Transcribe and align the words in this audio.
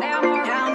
Down. 0.00 0.67